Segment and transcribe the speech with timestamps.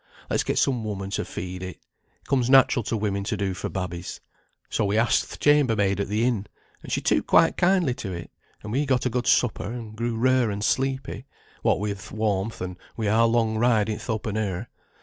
[0.31, 3.69] Let's get some woman to feed it; it comes natural to women to do for
[3.69, 4.19] babbies.'
[4.67, 6.47] So we asked th' chamber maid at the inn,
[6.81, 8.31] and she took quite kindly to it;
[8.63, 11.27] and we got a good supper, and grew rare and sleepy,
[11.61, 14.71] what wi' th' warmth, and wi' our long ride i' th' open air.